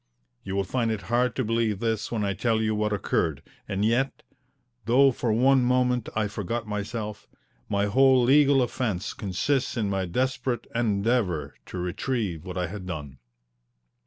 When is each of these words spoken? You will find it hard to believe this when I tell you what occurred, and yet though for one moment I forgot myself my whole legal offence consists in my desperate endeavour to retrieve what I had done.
You 0.43 0.55
will 0.55 0.63
find 0.63 0.89
it 0.89 1.01
hard 1.13 1.35
to 1.35 1.43
believe 1.45 1.77
this 1.77 2.11
when 2.11 2.25
I 2.25 2.33
tell 2.33 2.59
you 2.59 2.73
what 2.73 2.91
occurred, 2.91 3.43
and 3.67 3.85
yet 3.85 4.23
though 4.85 5.11
for 5.11 5.31
one 5.31 5.63
moment 5.63 6.09
I 6.15 6.27
forgot 6.27 6.65
myself 6.67 7.27
my 7.69 7.85
whole 7.85 8.23
legal 8.23 8.63
offence 8.63 9.13
consists 9.13 9.77
in 9.77 9.91
my 9.91 10.07
desperate 10.07 10.65
endeavour 10.73 11.53
to 11.67 11.77
retrieve 11.77 12.45
what 12.45 12.57
I 12.57 12.65
had 12.65 12.87
done. 12.87 13.19